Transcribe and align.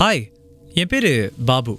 Hi 0.00 0.22
என் 0.80 0.88
பேர் 0.92 1.08
பாபு. 1.48 1.72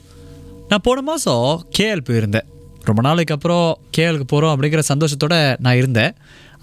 நான் 0.69 0.83
போன 0.85 1.01
மாதம் 1.07 1.47
கேஎல் 1.77 2.03
போயிருந்தேன். 2.07 2.45
ரொம்ப 2.87 3.01
நாளைக்கு 3.07 3.33
அப்புறம் 3.33 3.67
கேஎலுக்கு 3.95 4.27
போகிறோம் 4.33 4.51
அப்படிங்கிற 4.53 4.81
சந்தோஷத்தோடு 4.91 5.39
நான் 5.65 5.75
இருந்தேன். 5.75 6.13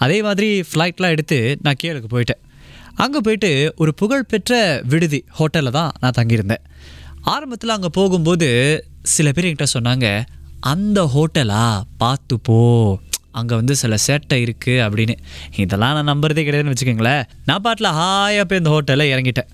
அதே 0.05 0.19
மாதிரி 0.27 0.49
ஃப்ளைட்லாம் 0.69 1.15
எடுத்து 1.17 1.39
நான் 1.63 1.79
கேஎலுக்கு 1.83 2.11
போயிட்டேன். 2.15 2.41
அங்கே 3.05 3.23
போயிட்டு 3.27 3.51
ஒரு 3.77 3.95
புகழ்பெற்ற 3.95 4.61
விடுதி 4.93 5.21
ஹோட்டலில் 5.39 5.77
தான் 5.79 5.93
நான் 6.01 6.17
தங்கியிருந்தேன். 6.21 6.65
ஆரம்பத்தில் 7.35 7.77
அங்கே 7.77 7.93
போகும்போது 7.99 8.51
சில 9.15 9.31
பேர் 9.33 9.49
என்கிட்ட 9.49 9.69
சொன்னாங்க 9.77 10.09
அந்த 10.75 11.01
ஹோட்டலா 11.17 11.65
பார்த்து 12.05 12.37
போ. 12.49 12.61
அங்கே 13.41 13.55
வந்து 13.55 13.75
சில 13.83 13.95
சேட்டை 14.07 14.39
இருக்குது 14.47 14.83
அப்படின்னு. 14.87 15.15
இதெல்லாம் 15.57 15.95
நான் 15.99 16.11
நம்புறதே 16.13 16.45
கிடையாதுன்னு 16.47 16.75
வச்சுக்கோங்களேன். 16.75 17.23
நான் 17.51 17.65
பாட்டில் 17.67 17.97
ஹாயாக 18.01 18.45
போய் 18.51 18.61
இந்த 18.63 18.73
ஹோட்டலில் 18.75 19.13
இறங்கிட்டேன். 19.15 19.51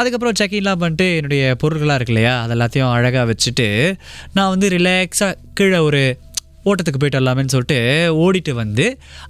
அதுக்கப்புறம் 0.00 0.38
செக்கின்லாம் 0.40 0.82
பண்ணிட்டு 0.82 1.08
என்னுடைய 1.16 1.54
பொருட்களாக 1.62 1.98
இருக்கு 2.00 2.14
இல்லையா? 2.14 2.34
அது 2.42 2.54
எல்லாத்தையும் 2.56 2.92
அழகாக 2.98 3.26
வச்சுட்டு 3.32 3.68
நான் 4.36 4.52
வந்து 4.54 4.68
ரிலாக்ஸாக 4.76 5.34
கீழே 5.54 5.80
ஒரு 5.88 6.02
ஓட்டத்துக்கு 6.70 7.00
போயிட்டு 7.00 7.18
வரலாமேன்னு 7.18 7.52
சொல்லிட்டு 7.54 7.78
ஓடிட்டு 8.22 8.52
வந்து 8.60 8.84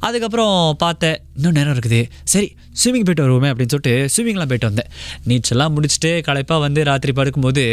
அதுக்கப்புறம் 0.07 0.77
பார்த்தேன் 0.83 1.17
இன்னும் 1.37 1.57
நேரம் 1.59 1.75
இருக்குது. 1.75 1.99
சரி 2.33 2.49
ஸ்விம்மிங் 2.81 3.07
போயிட்டு 3.09 3.25
வருவோமே 3.25 3.49
அப்படின்னு 3.53 3.73
சொல்லிட்டு 3.75 3.95
ஸ்விம்மிங்லாம் 4.15 4.51
போயிட்டு 4.53 4.69
வந்தேன். 4.71 4.91
நீச்சல்லாம் 5.31 5.75
முடிச்சுட்டு 5.77 6.13
களைப்பாக 6.29 6.61
வந்து 6.67 6.85
ராத்திரி 6.91 7.15
படுக்கும்போது 7.17 7.65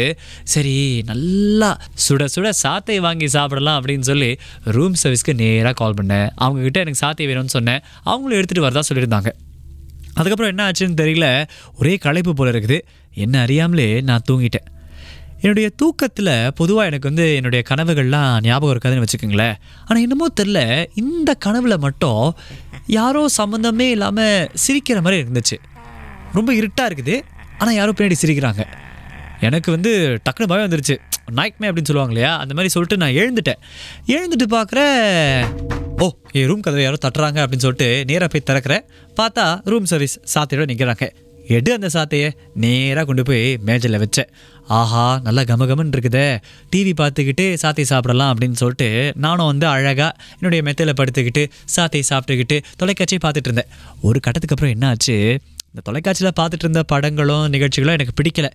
சரி 0.54 0.74
நல்லா 1.12 1.70
சுட 2.08 2.26
சுட 2.34 2.50
சாத்தை 2.62 2.98
வாங்கி 3.06 3.28
சாப்பிடலாம் 3.28 3.78
அப்படின்னு 3.80 4.08
சொல்லி 4.10 4.30
ரூம் 4.76 4.98
சர்வீஸ்க்கு 5.04 5.34
நேராக 5.34 5.74
கால் 5.82 5.98
பண்ணேன். 6.00 6.28
அவங்கக்கிட்ட 6.44 6.84
எனக்கு 6.84 7.02
சாத்தை 7.04 7.26
வேணும்னு 7.26 7.56
சொன்னேன். 7.58 7.80
அவங்களும் 8.04 8.38
எடுத்துகிட்டு 8.40 8.68
வரதா 8.68 8.84
சொல்லியிருந்தாங்க. 8.90 9.32
அதுக்கப்புறம் 10.14 10.52
என்ன 10.52 10.70
ஆச்சுன்னு 10.70 11.00
தெரியல. 11.02 11.46
ஒரே 11.78 11.96
களைப்பு 11.96 12.34
போல் 12.34 12.52
இருக்குது. 12.52 12.80
என்ன 13.14 13.40
அறியாமலே 13.40 14.00
நான் 14.00 14.22
தூங்கிட்டேன். 14.30 14.68
என்னுடைய 15.40 15.70
தூக்கத்தில் 15.76 16.52
பொதுவாக 16.54 16.86
எனக்கு 16.86 17.08
வந்து 17.08 17.34
என்னுடைய 17.34 17.64
கனவுகள்லாம் 17.70 18.42
ஞாபகம் 18.42 18.78
இருக்காதுன்னு 18.78 19.04
வச்சுக்கோங்களேன். 19.04 19.54
ஆனால் 19.86 20.02
என்னமோ 20.02 20.26
தெரில 20.40 20.86
இந்த 20.94 21.34
கனவில் 21.34 21.78
மட்டும் 21.78 22.36
யாரோ 22.86 23.26
சம்மந்தமே 23.36 23.90
இல்லாமல் 23.90 24.50
சிரிக்கிற 24.66 25.02
மாதிரி 25.02 25.22
இருந்துச்சு. 25.22 25.56
ரொம்ப 26.32 26.54
இருட்டாக 26.54 26.94
இருக்குது. 26.94 27.22
ஆனால் 27.58 27.74
யாரோ 27.74 27.92
பின்னாடி 27.96 28.12
சிரிக்கிறாங்க. 28.22 28.64
எனக்கு 29.40 29.70
வந்து 29.70 30.18
டக்குனு 30.24 30.46
பயம் 30.46 30.70
வந்துருச்சு. 30.70 30.96
நைட்மே 31.36 31.66
அப்படின்னு 31.66 31.90
சொல்லுவாங்க 31.90 32.14
இல்லையா? 32.14 32.38
அந்த 32.38 32.54
மாதிரி 32.54 32.68
சொல்லிட்டு 32.68 32.96
நான் 32.96 33.12
எழுந்துட்டேன். 33.12 33.60
எழுந்துட்டு 34.06 34.46
பார்க்குற 34.50 35.71
ஓ 36.02 36.06
என் 36.32 36.46
ரூம் 36.46 36.60
கதவை 36.60 36.82
யாரோ 36.82 36.98
தட்டுறாங்க 37.04 37.38
அப்படின்னு 37.42 37.64
சொல்லிட்டு 37.64 38.04
நேராக 38.04 38.28
போய் 38.28 38.46
திறக்கிறேன் 38.50 38.84
பார்த்தா 39.16 39.44
ரூம் 39.64 39.84
சர்வீஸ் 39.84 40.14
சாத்தியோட 40.34 40.64
நிற்கிறாங்க 40.70 41.06
எடு 41.48 41.70
அந்த 41.72 41.88
சாத்தையை 41.92 42.28
நேராக 42.54 43.04
கொண்டு 43.06 43.22
போய் 43.22 43.56
மேஜில் 43.58 43.98
வச்சேன் 43.98 44.28
ஆஹா 44.66 45.20
நல்லா 45.22 45.42
கமகமன் 45.42 45.92
இருக்குதே. 45.92 46.38
டிவி 46.72 46.92
பார்த்துக்கிட்டு 47.00 47.54
சாத்தை 47.54 47.84
சாப்பிடலாம் 47.84 48.30
அப்படின்னு 48.32 48.52
சொல்லிட்டு 48.52 49.12
நானும் 49.16 49.46
வந்து 49.46 49.66
அழகாக 49.66 50.16
என்னுடைய 50.38 50.62
மெத்தையில் 50.62 50.94
படுத்துக்கிட்டு 50.94 51.42
சாத்தை 51.64 52.02
சாப்பிட்டுக்கிட்டு 52.10 52.58
தொலைக்காட்சியை 52.76 53.20
பார்த்துட்டு 53.24 53.50
இருந்தேன். 53.50 53.70
ஒரு 54.02 54.20
கட்டத்துக்கு 54.20 54.56
அப்புறம் 54.56 54.74
என்ன 54.74 54.88
ஆச்சு 54.88 55.16
இந்த 55.66 55.82
தொலைக்காட்சியில் 55.84 56.36
பார்த்துட்டு 56.40 56.66
இருந்த 56.66 56.82
படங்களும் 56.82 57.48
நிகழ்ச்சிகளும் 57.48 57.94
எனக்கு 57.94 58.16
பிடிக்கல. 58.22 58.48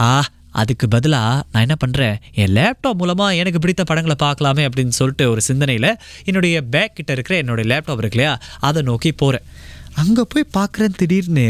ஆ 0.00 0.24
அதுக்கு 0.52 0.88
பதிலாக 0.88 1.44
நான் 1.52 1.64
என்ன 1.66 1.76
பண்ணுறேன் 1.84 2.16
என் 2.34 2.52
லேப்டாப் 2.56 2.98
மூலமாக 3.02 3.34
எனக்கு 3.34 3.58
பிடித்த 3.58 3.84
படங்களை 3.84 4.16
பார்க்கலாமே 4.24 4.64
அப்படின்னு 4.68 4.94
சொல்லிட்டு 5.00 5.30
ஒரு 5.30 5.40
சிந்தனையில் 5.40 5.88
என்னுடைய 6.24 6.62
பேக் 6.74 6.94
கிட்ட 6.94 7.12
இருக்கிற 7.12 7.38
என்னுடைய 7.38 7.66
லேப்டாப் 7.72 8.02
இருக்கு 8.02 8.18
இல்லையா? 8.18 8.34
அதை 8.60 8.82
நோக்கி 8.82 9.12
போகிறேன் 9.12 9.46
அங்கே 9.94 10.22
போய் 10.32 10.52
பார்க்குறேன் 10.58 10.94
திடீர்னு 10.96 11.48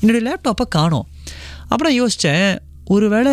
என்னுடைய 0.00 0.22
லேப்டாப்பை 0.28 0.66
காணோம். 0.68 1.08
அப்புறம் 1.68 1.94
யோசித்தேன் 2.00 2.58
ஒருவேளை 2.84 3.32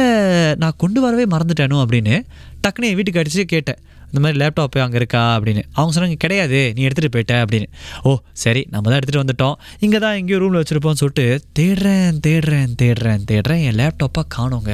நான் 0.56 0.76
கொண்டு 0.78 1.02
வரவே 1.02 1.24
மறந்துட்டேனோ 1.24 1.78
அப்படின்னு 1.84 2.16
டக்குனு 2.64 2.90
என் 2.90 2.98
வீட்டுக்கு 3.00 3.22
அடித்து 3.22 3.46
கேட்டேன். 3.46 3.80
இந்த 4.12 4.20
மாதிரி 4.22 4.38
லேப்டாப் 4.42 4.78
அங்கே 4.84 4.96
இருக்கா 4.96 5.22
அப்படின்னு. 5.38 5.64
அவங்க 5.74 5.92
சொன்னாங்க 5.96 6.14
கிடையாது 6.14 6.60
நீ 6.76 6.88
எடுத்துகிட்டு 6.88 7.16
போயிட்ட 7.16 7.36
அப்படின்னு. 7.42 7.68
ஓ 8.04 8.18
சரி 8.44 8.62
நம்ம 8.70 8.90
தான் 8.90 9.00
எடுத்துகிட்டு 9.00 9.24
வந்துட்டோம். 9.24 9.56
இங்கே 9.80 9.98
தான் 9.98 10.16
எங்கேயோ 10.16 10.40
ரூமில் 10.40 10.62
வச்சுருப்போம்னு 10.62 11.02
சொல்லிட்டு 11.04 11.28
தேடுறேன் 11.60 12.18
தேடுறேன் 12.28 12.72
தேடுறேன் 12.82 13.26
தேடுறேன் 13.32 13.62
என் 13.68 13.78
லேப்டாப்பாக 13.82 14.26
காணோங்க. 14.38 14.74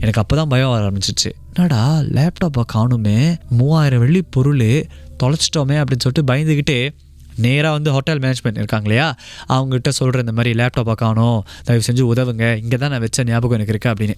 எனக்கு 0.00 0.20
அப்போ 0.20 0.36
தான் 0.36 0.48
பயம் 0.48 0.68
வர 0.68 0.90
ஆரம்பிச்சிச்சு. 0.90 1.30
என்னடா 1.54 1.98
லேப்டாப்பை 1.98 2.62
காணுமே 2.74 3.36
மூவாயிரம் 3.50 3.98
வெள்ளி 3.98 4.22
பொருள் 4.22 4.64
தொலைச்சிட்டோமே 5.22 5.76
அப்படின்னு 5.80 6.04
சொல்லிட்டு 6.06 6.22
பயந்துக்கிட்டே 6.32 6.80
நேராக 7.46 7.72
வந்து 7.76 7.90
ஹோட்டல் 7.96 8.18
மேனேஜ்மெண்ட் 8.18 8.60
இருக்காங்க 8.62 8.86
இல்லையா 8.88 9.08
அவங்ககிட்ட 9.54 9.90
சொல்கிற 9.98 10.18
இந்த 10.24 10.32
மாதிரி 10.32 10.52
லேப்டாப்பை 10.60 10.94
காணோம். 11.02 11.40
தயவு 11.64 11.84
செஞ்சு 11.88 12.04
உதவுங்க. 12.12 12.44
இங்கே 12.62 12.76
தான் 12.76 12.90
நான் 12.90 13.00
வச்ச 13.00 13.24
ஞாபகம் 13.24 13.56
எனக்கு 13.58 13.74
இருக்குது 13.74 13.92
அப்படின்னு. 13.92 14.16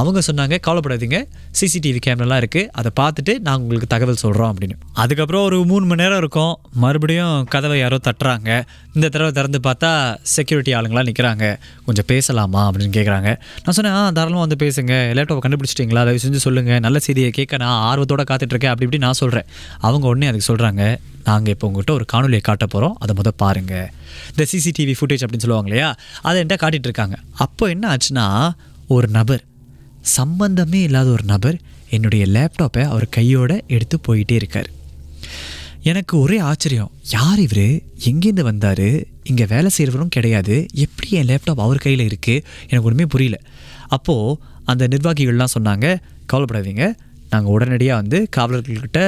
அவங்க 0.00 0.20
சொன்னாங்க 0.28 0.58
கவலைப்படாதீங்க. 0.66 1.18
சிசிடிவி 1.60 2.00
கேமராலாம் 2.06 2.42
இருக்குது 2.44 2.68
அதை 2.80 2.90
பார்த்துட்டு 3.00 3.32
நாங்கள் 3.38 3.62
உங்களுக்கு 3.62 3.90
தகவல் 3.94 4.22
சொல்கிறோம் 4.24 4.50
அப்படின்னு. 4.52 4.76
அதுக்கப்புறம் 4.92 5.44
ஒரு 5.44 5.58
மூணு 5.64 5.84
மணி 5.86 6.02
நேரம் 6.02 6.18
இருக்கும். 6.18 6.54
மறுபடியும் 6.84 7.36
கதவை 7.54 7.78
யாரோ 7.78 7.98
தட்டுறாங்க. 8.08 8.50
இந்த 8.94 9.06
தடவை 9.08 9.32
திறந்து 9.32 9.58
பார்த்தா 9.66 9.90
செக்யூரிட்டி 10.36 10.72
ஆளுங்களாம் 10.78 11.08
நிற்கிறாங்க 11.10 11.44
கொஞ்சம் 11.86 12.08
பேசலாமா? 12.12 12.62
அப்படின்னு 12.70 12.94
கேட்குறாங்க 12.98 13.30
நான் 13.64 13.76
சொன்னேன் 13.78 13.94
ஆ 13.98 14.00
தாராளமாக 14.10 14.44
வந்து 14.46 14.58
பேசுங்க. 14.64 14.94
லேப்டாப் 15.18 15.44
கண்டுபிடிச்சிட்டிங்களா? 15.44 16.02
தயவு 16.08 16.22
செஞ்சு 16.24 16.42
சொல்லுங்கள் 16.46 16.80
நல்ல 16.80 16.98
செய்தியை 16.98 17.30
கேட்க 17.30 17.56
நான் 17.56 17.78
ஆர்வத்தோட 17.90 18.22
காத்துட்ருக்கேன் 18.30 18.72
அப்படி 18.72 18.86
இப்படி 18.88 18.98
நான் 18.98 19.20
சொல்கிறேன் 19.22 19.48
அவங்க 19.88 20.06
உடனே 20.06 20.26
அதுக்கு 20.26 20.48
சொல்கிறாங்க 20.50 20.82
நாங்கள் 21.24 21.52
இப்போ 21.52 21.68
உங்கள்கிட்ட 21.68 21.90
ஒரு 21.90 22.04
காணொலியை 22.12 22.40
காட்ட 22.40 22.66
போகிறோம் 22.66 22.96
அதை 22.98 23.14
முதல் 23.14 23.32
பாருங்கள் 23.36 23.88
இந்த 24.30 24.46
சிசிடிவி 24.52 24.94
ஃபுட்டேஜ் 24.98 25.24
அப்படின்னு 25.24 25.44
சொல்லுவாங்க 25.44 25.70
இல்லையா 25.70 25.94
அதை 26.22 26.42
என்கிட்ட 26.42 26.56
காட்டிகிட்டு 26.64 26.90
இருக்காங்க. 26.90 27.16
அப்போ 27.32 27.66
என்ன 27.68 27.96
ஆச்சுன்னா 27.96 28.52
ஒரு 28.86 29.08
நபர் 29.08 29.42
சம்பந்தமே 30.00 30.82
இல்லாத 30.82 31.08
ஒரு 31.10 31.24
நபர் 31.24 31.58
என்னுடைய 31.88 32.26
லேப்டாப்பை 32.26 32.84
அவர் 32.84 33.06
கையோட 33.08 33.60
எடுத்து 33.66 33.98
போயிட்டே 34.08 34.32
இருக்கார். 34.32 34.70
எனக்கு 35.82 36.20
ஒரே 36.20 36.38
ஆச்சரியம். 36.38 36.90
யார் 37.10 37.38
இவர்? 37.38 37.66
எங்கேருந்து 38.04 38.40
வந்தார்? 38.40 38.86
இங்கே 39.22 39.46
வேலை 39.46 39.70
செய்கிறவரும் 39.78 40.14
கிடையாது. 40.16 40.66
எப்படி 40.74 41.10
என் 41.10 41.26
லேப்டாப் 41.26 41.62
அவர் 41.66 41.76
கையில் 41.76 42.06
இருக்குது 42.06 42.42
எனக்கு 42.62 42.82
ஒன்றுமே 42.82 43.06
புரியல. 43.06 43.38
அப்போது 43.88 44.38
அந்த 44.64 44.88
நிர்வாகிகள்லாம் 44.88 45.54
சொன்னாங்க 45.58 45.96
கவலைப்படாதீங்க. 46.32 46.92
நாங்கள் 47.32 47.52
உடனடியாக 47.52 48.00
வந்து 48.00 48.18
காவலர்கள்கிட்ட 48.36 48.98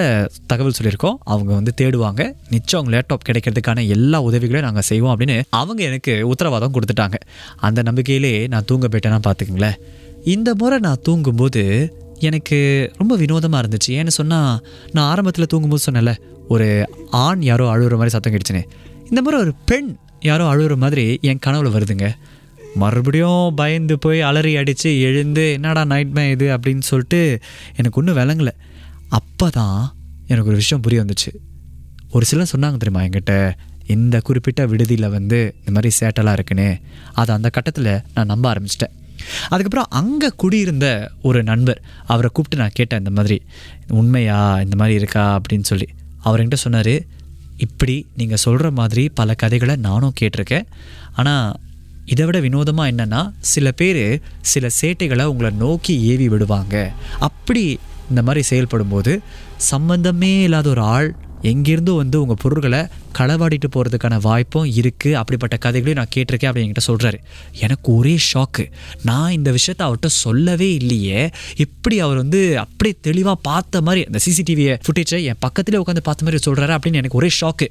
தகவல் 0.46 0.78
சொல்லியிருக்கோம். 0.80 1.16
அவங்க 1.24 1.52
வந்து 1.58 1.72
தேடுவாங்க. 1.80 2.22
நிச்சயம் 2.50 2.80
அவங்க 2.80 2.94
லேப்டாப் 2.96 3.26
கிடைக்கிறதுக்கான 3.28 3.88
எல்லா 3.88 4.18
உதவிகளையும் 4.22 4.68
நாங்கள் 4.68 4.88
செய்வோம் 4.90 5.12
அப்படின்னு 5.14 5.36
அவங்க 5.50 5.82
எனக்கு 5.82 6.28
உத்தரவாதம் 6.28 6.72
கொடுத்துட்டாங்க. 6.74 7.18
அந்த 7.56 7.82
நம்பிக்கையிலே 7.82 8.48
நான் 8.48 8.64
தூங்க 8.66 8.88
போயிட்டேன்னா 8.88 9.20
பார்த்துக்குங்களேன். 9.26 9.78
இந்த 10.24 10.54
முறை 10.58 10.78
நான் 10.78 11.02
தூங்கும்போது 11.02 11.62
எனக்கு 12.18 12.58
ரொம்ப 12.98 13.16
வினோதமாக 13.16 13.62
இருந்துச்சு. 13.64 13.90
ஏன்னு 13.90 14.14
சொன்னால் 14.18 14.66
நான் 14.92 15.08
ஆரம்பத்தில் 15.10 15.46
தூங்கும்போது 15.46 15.84
சொன்னேன்ல 15.88 16.14
ஒரு 16.48 16.68
ஆண் 17.24 17.42
யாரோ 17.42 17.66
அழுகுற 17.74 17.90
மாதிரி 17.90 18.08
சத்தம் 18.08 18.32
கிடச்சினே 18.32 18.62
இந்த 19.08 19.22
முறை 19.22 19.40
ஒரு 19.40 19.52
பெண் 19.64 19.90
யாரோ 20.20 20.44
அழுகிற 20.52 20.76
மாதிரி 20.76 21.18
என் 21.20 21.42
கனவுல 21.46 21.70
வருதுங்க. 21.76 22.06
மறுபடியும் 22.74 23.54
பயந்து 23.54 23.98
போய் 23.98 24.20
அலறி 24.20 24.56
அடித்து 24.56 25.00
எழுந்து 25.00 25.52
என்னடா 25.52 25.82
நைட்மே 25.82 26.30
இது? 26.30 26.56
அப்படின்னு 26.56 26.80
சொல்லிட்டு 26.80 27.38
எனக்கு 27.76 28.04
ஒன்றும் 28.04 28.16
விளங்கலை. 28.16 28.50
அப்போ 29.08 29.50
தான் 29.50 29.94
எனக்கு 30.26 30.48
ஒரு 30.48 30.56
விஷயம் 30.56 30.82
புரிய 30.82 31.04
வந்துச்சு. 31.04 31.34
ஒரு 32.10 32.24
சிலர் 32.24 32.50
சொன்னாங்க 32.56 32.76
தெரியுமா 32.76 33.00
என்கிட்ட 33.00 33.52
இந்த 33.86 34.20
குறிப்பிட்ட 34.20 34.66
விடுதியில் 34.66 35.08
வந்து 35.08 35.54
இந்த 35.58 35.80
மாதிரி 35.80 35.94
சேட்டலாக 36.00 36.32
இருக்குன்னு. 36.32 36.78
அதை 37.12 37.34
அந்த 37.34 37.48
கட்டத்தில் 37.48 38.00
நான் 38.14 38.26
நம்ப 38.26 38.52
ஆரம்பிச்சிட்டேன். 38.52 39.02
அதுக்கப்புறம் 39.42 39.86
அங்கே 39.88 40.28
குடியிருந்த 40.36 41.10
ஒரு 41.22 41.42
நண்பர் 41.42 41.82
அவரை 42.06 42.30
கூப்பிட்டு 42.32 42.56
நான் 42.56 42.70
கேட்டேன் 42.72 42.98
இந்த 42.98 43.10
மாதிரி 43.10 43.42
உண்மையா? 43.88 44.60
இந்த 44.60 44.76
மாதிரி 44.76 44.96
இருக்கா? 44.96 45.40
அப்படின்னு 45.40 45.62
சொல்லி. 45.62 45.88
அவர் 46.20 46.46
என்கிட்ட 46.46 46.54
சொன்னார் 46.54 47.02
இப்படி 47.56 48.06
நீங்கள் 48.16 48.36
சொல்கிற 48.36 48.70
மாதிரி 48.70 49.08
பல 49.08 49.34
கதைகளை 49.34 49.76
நானும் 49.76 50.12
கேட்டிருக்கேன். 50.20 50.66
ஆனால் 51.12 51.54
இதை 52.06 52.26
விட 52.26 52.40
வினோதமாக 52.40 52.90
என்னென்னா 52.92 53.30
சில 53.40 53.72
பேர் 53.72 54.22
சில 54.40 54.68
சேட்டைகளை 54.80 55.24
உங்களை 55.24 55.50
நோக்கி 55.50 56.00
ஏவி 56.00 56.28
விடுவாங்க. 56.28 56.92
அப்படி 57.18 57.78
இந்த 58.10 58.22
மாதிரி 58.22 58.42
செயல்படும்போது 58.50 59.18
சம்பந்தமே 59.56 60.42
இல்லாத 60.42 60.68
ஒரு 60.68 60.80
ஆள் 60.80 61.16
எங்கேருந்தோ 61.42 61.96
வந்து 61.96 62.20
உங்கள் 62.20 62.38
பொருட்களை 62.42 62.86
களவாடிட்டு 63.18 63.68
போகிறதுக்கான 63.74 64.20
வாய்ப்பும் 64.20 64.64
இருக்குது 64.64 65.12
அப்படிப்பட்ட 65.12 65.56
கதைகளையும் 65.56 65.98
நான் 66.00 66.12
கேட்டிருக்கேன் 66.14 66.50
அப்படின்னு 66.50 66.68
என்கிட்ட 66.68 66.84
சொல்கிறாரு 66.86 67.18
எனக்கு 67.58 67.94
ஒரே 67.94 68.18
ஷாக்கு 68.32 68.64
நான் 69.02 69.32
இந்த 69.32 69.50
விஷயத்த 69.50 69.82
அவர்கிட்ட 69.86 70.06
சொல்லவே 70.06 70.74
இல்லையே. 70.74 71.30
எப்படி 71.56 72.00
அவர் 72.00 72.16
வந்து 72.16 72.58
அப்படியே 72.58 72.96
தெளிவாக 73.00 73.38
பார்த்த 73.42 73.80
மாதிரி 73.80 74.04
அந்த 74.04 74.18
சிசிடிவியை 74.26 74.76
ஃபுட்டேஜை 74.84 75.22
என் 75.24 75.42
பக்கத்துலேயே 75.46 75.82
உட்காந்து 75.84 76.00
பார்த்த 76.02 76.24
மாதிரி 76.24 76.50
சொல்கிறாரு 76.50 76.74
அப்படின்னு 76.76 77.02
எனக்கு 77.02 77.18
ஒரே 77.18 77.30
ஷாக்கு 77.40 77.68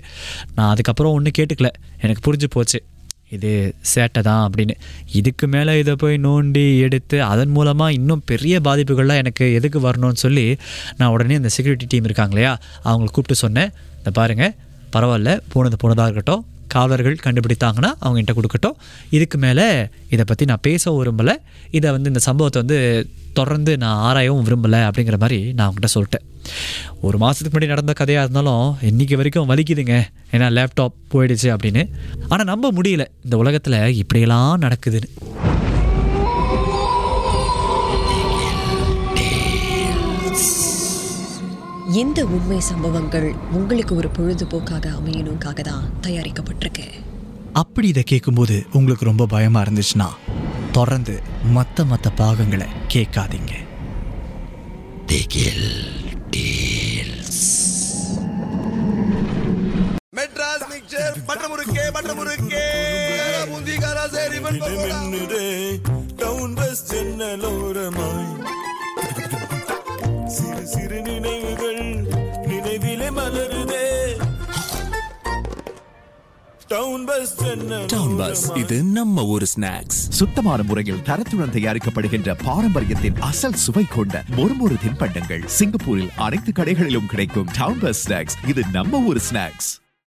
நான் 0.55 0.69
அதுக்கப்புறம் 0.69 1.13
ஒன்றும் 1.13 1.37
கேட்டுக்கல. 1.39 1.71
எனக்கு 2.01 2.33
புரிஞ்சு 2.33 2.45
போச்சு. 2.49 2.81
இது 3.37 3.51
சேட்டை 3.93 4.21
தான் 4.29 4.43
அப்படின்னு. 4.47 4.75
இதுக்கு 5.19 5.45
மேலே 5.53 5.73
இதை 5.81 5.93
போய் 6.03 6.17
நோண்டி 6.27 6.65
எடுத்து 6.85 7.17
அதன் 7.31 7.53
மூலமாக 7.57 7.97
இன்னும் 7.97 8.23
பெரிய 8.31 8.61
பாதிப்புகள்லாம் 8.67 9.21
எனக்கு 9.23 9.45
எதுக்கு 9.59 9.81
வரணும்னு 9.87 10.23
சொல்லி 10.25 10.45
நான் 10.97 11.13
உடனே 11.15 11.37
இந்த 11.41 11.51
செக்யூரிட்டி 11.57 11.87
டீம் 11.93 12.09
இருக்காங்க 12.09 12.35
இல்லையா 12.35 12.53
அவங்களை 12.89 13.11
கூப்பிட்டு 13.11 13.43
சொன்னேன். 13.45 13.71
இந்த 13.99 14.11
பாருங்கள் 14.19 14.55
பரவாயில்ல 14.95 15.31
போனது 15.53 15.77
போனதாக 15.83 16.07
இருக்கட்டும். 16.09 16.43
காவலர்கள் 16.73 17.23
கண்டுபிடித்தாங்கன்னா 17.23 17.89
அவங்ககிட்ட 18.03 18.33
கொடுக்கட்டும். 18.37 18.77
இதுக்கு 19.15 19.37
மேலே 19.45 19.65
இதை 20.13 20.23
பற்றி 20.29 20.43
நான் 20.51 20.65
பேச 20.67 20.91
விரும்பலை. 20.97 21.35
இதை 21.77 21.87
வந்து 21.95 22.11
இந்த 22.13 22.21
சம்பவத்தை 22.27 22.59
வந்து 22.63 22.79
தொடர்ந்து 23.39 23.73
நான் 23.83 23.99
ஆராயவும் 24.09 24.45
விரும்பலை 24.47 24.81
அப்படிங்கிற 24.87 25.17
மாதிரி 25.23 25.39
நான் 25.53 25.65
அவங்ககிட்ட 25.67 25.91
சொல்லிட்டேன். 25.95 26.25
ஒரு 27.01 27.17
மாதத்துக்கு 27.17 27.59
முன்னாடி 27.59 27.65
நடந்த 27.65 27.93
கதையாக 27.93 28.29
இருந்தாலும் 28.29 28.77
இன்றைக்கி 28.81 29.15
வரைக்கும் 29.15 29.49
வலிக்குதுங்க. 29.49 30.01
ஏன்னா 30.31 30.47
லேப்டாப் 30.57 30.95
போயிடுச்சு 31.13 31.47
அப்படின்னு. 31.55 31.89
ஆனால் 32.29 32.45
நம்ப 32.45 32.71
முடியல. 32.71 33.05
இந்த 33.23 33.37
உலகத்தில் 33.37 33.95
இப்படியெல்லாம் 33.95 34.61
நடக்குதுன்னு. 34.61 35.09
இந்த 41.93 42.25
உண்மை 42.25 42.59
சம்பவங்கள் 42.59 43.33
உங்களுக்கு 43.51 43.95
ஒரு 43.95 44.09
பொழுதுபோக்காக 44.17 44.85
அமையணுக்காக 44.99 45.61
தான் 45.61 45.89
தயாரிக்கப்பட்டிருக்கு. 46.01 46.85
அப்படி 47.53 47.87
இதை 47.87 48.03
கேட்கும்போது 48.03 48.65
உங்களுக்கு 48.71 49.05
ரொம்ப 49.05 49.25
பயமாக 49.25 49.71
இருந்துச்சுன்னா 49.71 50.07
தொடர்ந்து 50.71 51.21
மற்ற 51.51 51.83
மற்ற 51.83 52.09
பாகங்களை 52.09 52.67
கேட்காதீங்க. 52.93 53.53
டவுன் 66.17 66.53
பஸ் 66.55 66.83
ஜன்னலோரமாய். 66.89 68.31
சிறு 70.27 70.67
சிறு 70.67 71.01
நினைவுகள் 71.01 71.83
நினைவிலே 72.45 73.09
மலருதே. 73.09 73.85
டவுன் 76.67 77.05
பஸ் 77.05 77.33
ஜன்னல் 77.39 77.85
டவுன் 77.85 78.15
பஸ் 78.17 78.43
இது 78.55 78.77
நம்ம 78.91 79.23
ஊர் 79.25 79.45
ஸ்நாக்ஸ் 79.45 79.99
சுத்தமான 80.09 80.63
முறையில் 80.63 81.03
தரத்துடன் 81.03 81.53
தயாரிக்கப்படுகின்ற 81.53 82.35
பாரம்பரியத்தின் 82.43 83.19
அசல் 83.21 83.61
சுவை 83.63 83.85
கொண்ட 83.89 84.23
மொறுமொறு 84.35 84.77
தின்பண்டங்கள் 84.83 85.45
சிங்கப்பூரில் 85.57 86.11
அனைத்து 86.17 86.51
கடைகளிலும் 86.51 87.05
கிடைக்கும் 87.05 87.51
டவுன் 87.57 87.79
பஸ் 87.79 88.03
ஸ்நாக்ஸ் 88.07 88.37
இது 88.47 88.63
நம்ம 88.71 89.03
ஊர் 89.05 89.23
ஸ்நாக்ஸ் 89.29 89.71